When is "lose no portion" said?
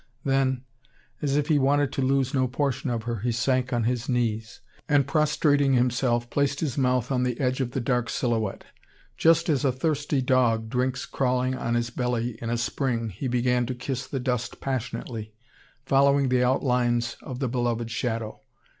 2.01-2.89